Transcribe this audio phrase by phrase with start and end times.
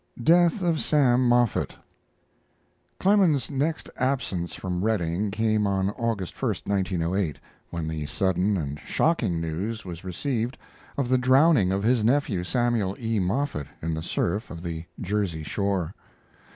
[0.23, 1.75] DEATH OF "SAM" MOFFETT
[2.99, 7.37] Clemens' next absence from Redding came on August 1, 1908,
[7.69, 10.57] when the sudden and shocking news was received
[10.97, 13.19] of the drowning of his nephew, Samuel E.
[13.19, 15.93] Moffett, in the surf of the Jersey shore.